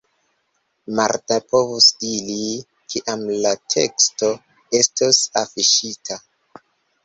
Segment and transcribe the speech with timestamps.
[0.99, 2.39] Martin povus diri,
[2.95, 4.33] kiam la teksto
[4.81, 6.23] estos afiŝita.